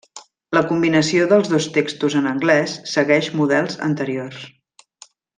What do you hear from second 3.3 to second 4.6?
models anteriors.